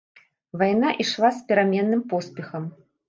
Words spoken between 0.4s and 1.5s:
Вайна ішла з